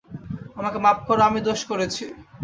[0.55, 2.05] আমাকে মাপ করো, আমি দোষ করেছি।